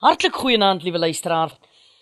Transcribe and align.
Hartlik 0.00 0.32
goeienaand, 0.40 0.80
liewe 0.82 0.98
luisteraar. 0.98 1.50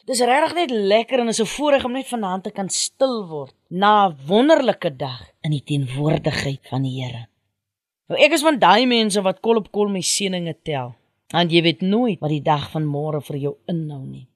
Dis 0.07 0.21
regtig 0.23 0.53
net 0.55 0.71
lekker 0.71 1.19
en 1.19 1.29
is 1.33 1.41
'n 1.43 1.51
voorreg 1.51 1.85
om 1.85 1.93
net 1.93 2.07
vanaand 2.07 2.45
te 2.45 2.51
kan 2.51 2.69
stil 2.69 3.27
word 3.27 3.55
na 3.69 4.07
'n 4.07 4.17
wonderlike 4.27 4.97
dag 4.97 5.23
in 5.43 5.51
die 5.51 5.65
teenwoordigheid 5.65 6.61
van 6.71 6.83
die 6.83 7.03
Here. 7.03 7.27
Nou 8.09 8.21
ek 8.21 8.33
is 8.33 8.43
van 8.43 8.59
daai 8.59 8.87
mense 8.87 9.21
wat 9.23 9.41
kol 9.41 9.57
op 9.57 9.73
kol 9.73 9.89
my 9.89 10.01
seëninge 10.01 10.55
tel. 10.63 10.95
Want 11.33 11.51
jy 11.51 11.63
weet 11.63 11.81
nooit 11.81 12.21
wat 12.21 12.31
die 12.31 12.43
dag 12.43 12.71
van 12.71 12.85
môre 12.85 13.21
vir 13.21 13.37
jou 13.37 13.57
inhou 13.67 14.07
nie. 14.07 14.29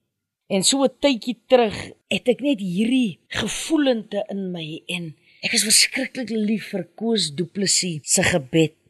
En 0.47 0.63
so 0.63 0.83
'n 0.83 0.97
tydjie 0.99 1.37
terug 1.47 1.91
het 2.09 2.27
ek 2.27 2.41
net 2.41 2.59
hierdie 2.59 3.19
gevoelente 3.27 4.25
in 4.29 4.51
my 4.51 4.83
en 4.87 5.15
ek 5.41 5.53
is 5.53 5.63
verskriklik 5.63 6.29
lief 6.29 6.69
vir 6.71 6.87
Koos 6.95 7.31
Du 7.31 7.45
Plessis 7.45 8.01
se 8.03 8.23
gebed 8.23 8.82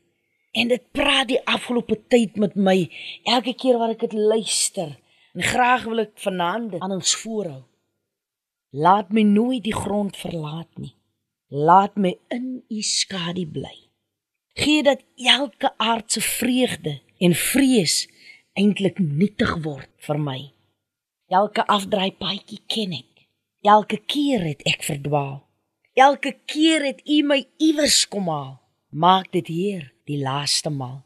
En 0.54 0.70
dit 0.70 0.84
praat 0.92 1.28
die 1.28 1.42
afgelope 1.50 1.98
tyd 2.08 2.36
met 2.38 2.56
my 2.56 2.78
elke 3.26 3.56
keer 3.58 3.80
wat 3.82 3.96
ek 3.96 4.06
dit 4.06 4.14
luister. 4.14 4.92
En 5.34 5.42
graag 5.42 5.88
wil 5.90 6.04
ek 6.06 6.14
vanaand 6.22 6.78
aan 6.78 6.98
ons 7.00 7.16
voorhou. 7.24 7.64
Laat 8.74 9.10
my 9.14 9.22
nooit 9.26 9.64
die 9.66 9.74
grond 9.74 10.18
verlaat 10.18 10.70
nie. 10.78 10.94
Laat 11.50 11.98
my 11.98 12.16
in 12.34 12.64
u 12.70 12.82
skadu 12.82 13.46
bly. 13.50 13.76
Gee 14.58 14.84
dat 14.86 15.02
elke 15.18 15.74
aardse 15.78 16.22
vreugde 16.22 17.00
en 17.18 17.34
vrees 17.34 18.08
eintlik 18.54 19.00
nietig 19.02 19.56
word 19.66 19.90
vir 20.06 20.22
my. 20.22 20.40
Elke 21.34 21.66
afdraai 21.66 22.14
paadjie 22.18 22.62
ken 22.70 22.94
ek. 22.94 23.26
Elke 23.66 23.98
keer 24.06 24.46
het 24.46 24.62
ek 24.70 24.86
verdwaal. 24.86 25.42
Elke 25.94 26.34
keer 26.46 26.86
het 26.86 27.02
u 27.10 27.22
my 27.26 27.44
iewers 27.58 28.04
kom 28.10 28.30
haal. 28.30 28.63
Maak 28.94 29.32
dit 29.34 29.48
Heer 29.50 29.88
die 30.06 30.20
laaste 30.22 30.70
maal. 30.70 31.02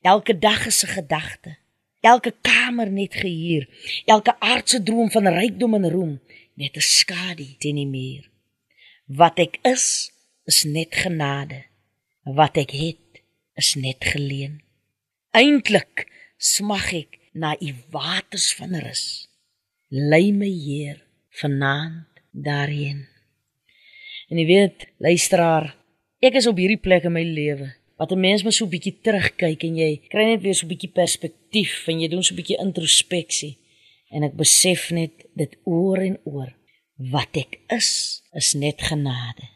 Elke 0.00 0.38
dag 0.38 0.66
is 0.66 0.84
'n 0.84 0.94
gedagte. 0.94 1.56
Elke 2.00 2.34
kamer 2.40 2.90
net 2.90 3.14
gehuur. 3.14 3.66
Elke 4.04 4.40
aardse 4.40 4.82
droom 4.82 5.10
van 5.10 5.26
rykdom 5.26 5.74
en 5.74 5.90
roem 5.90 6.20
net 6.54 6.76
'n 6.76 6.80
skadu 6.80 7.56
teen 7.58 7.74
die 7.74 7.86
muur. 7.86 8.30
Wat 9.06 9.38
ek 9.38 9.58
is, 9.62 10.12
is 10.44 10.62
net 10.64 10.94
genade. 10.94 11.64
Wat 12.24 12.56
ek 12.56 12.70
het, 12.70 13.22
is 13.54 13.74
net 13.74 14.04
geleen. 14.04 14.62
Eintlik 15.30 16.06
smag 16.36 16.92
ek 16.92 17.18
na 17.32 17.56
u 17.60 17.74
waters 17.90 18.54
van 18.54 18.74
rus. 18.74 19.28
Lei 19.88 20.32
my 20.32 20.50
Heer 20.50 21.04
vanaand 21.28 22.06
daarheen. 22.30 23.08
En 24.28 24.38
jy 24.38 24.46
weet, 24.46 24.86
luisteraar, 24.96 25.81
ek 26.22 26.38
is 26.38 26.46
op 26.46 26.56
hierdie 26.56 26.80
plek 26.80 27.04
in 27.04 27.12
my 27.12 27.24
lewe 27.26 27.72
wat 27.98 28.12
'n 28.12 28.20
mens 28.20 28.42
maar 28.42 28.52
so 28.52 28.64
'n 28.64 28.74
bietjie 28.74 28.96
terugkyk 29.02 29.62
en 29.68 29.76
jy 29.76 29.90
kry 30.08 30.24
net 30.24 30.42
weer 30.42 30.54
so 30.54 30.66
'n 30.66 30.72
bietjie 30.74 30.92
perspektief 31.00 31.88
en 31.88 32.00
jy 32.00 32.08
doen 32.08 32.22
so 32.22 32.34
'n 32.34 32.40
bietjie 32.40 32.62
introspeksie 32.66 33.58
en 34.12 34.22
ek 34.22 34.34
besef 34.36 34.90
net 34.90 35.24
dit 35.34 35.56
oor 35.64 35.98
en 35.98 36.18
oor 36.24 36.50
wat 37.10 37.36
ek 37.40 37.58
is 37.72 38.22
is 38.36 38.52
net 38.54 38.82
genade. 38.82 39.48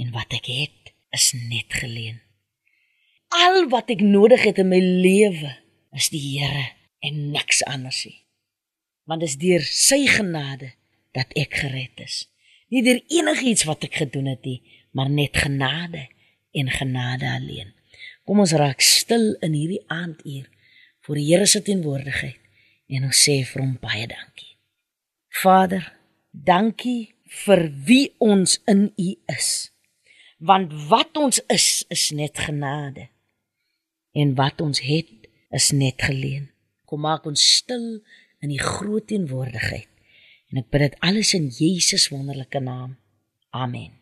En 0.00 0.12
wat 0.12 0.32
ek 0.32 0.46
het 0.48 0.92
is 1.16 1.32
net 1.32 1.68
geleen. 1.68 2.20
Al 3.28 3.68
wat 3.68 3.90
ek 3.90 4.02
nodig 4.02 4.42
het 4.46 4.58
in 4.58 4.70
my 4.70 4.80
lewe 4.80 5.52
is 5.96 6.08
die 6.12 6.22
Here 6.22 6.66
en 7.04 7.30
niks 7.34 7.62
anders 7.64 8.04
nie. 8.06 8.18
Want 9.04 9.24
dit 9.24 9.30
is 9.30 9.40
deur 9.40 9.64
sy 9.66 10.04
genade 10.06 10.72
dat 11.16 11.32
ek 11.38 11.62
gered 11.62 12.04
is 12.04 12.24
nie 12.70 12.82
deur 12.86 13.00
enigiets 13.10 13.66
wat 13.68 13.84
ek 13.86 14.02
gedoen 14.04 14.30
het 14.30 14.44
nie 14.46 14.60
maar 14.90 15.10
net 15.10 15.36
genade 15.36 16.08
en 16.50 16.70
genade 16.70 17.30
alleen. 17.30 17.72
Kom 18.24 18.42
ons 18.42 18.54
raak 18.58 18.82
stil 18.82 19.32
in 19.44 19.54
hierdie 19.54 19.82
aanduur 19.86 20.48
voor 21.06 21.18
die 21.18 21.26
Here 21.30 21.46
se 21.46 21.62
teenwoordigheid 21.62 22.38
en 22.90 23.06
ons 23.10 23.22
sê 23.26 23.40
vir 23.46 23.62
hom 23.62 23.76
baie 23.82 24.06
dankie. 24.10 24.54
Vader, 25.42 25.84
dankie 26.30 27.14
vir 27.44 27.68
wie 27.86 28.10
ons 28.18 28.58
in 28.70 28.88
U 28.98 29.10
is. 29.30 29.70
Want 30.38 30.72
wat 30.90 31.16
ons 31.20 31.38
is 31.52 31.84
is 31.92 32.10
net 32.16 32.38
genade. 32.38 33.08
En 34.12 34.34
wat 34.34 34.60
ons 34.60 34.80
het 34.82 35.28
is 35.54 35.70
net 35.70 36.02
geleen. 36.02 36.48
Kom 36.86 37.04
maak 37.06 37.26
ons 37.30 37.42
stil 37.60 38.00
in 38.42 38.50
die 38.50 38.62
groot 38.62 39.06
teenwoordigheid. 39.06 39.86
En 40.50 40.58
ek 40.58 40.70
bid 40.70 40.82
dit 40.82 41.00
alles 41.06 41.34
in 41.38 41.46
Jesus 41.54 42.08
wonderlike 42.10 42.58
naam. 42.58 42.96
Amen. 43.50 43.99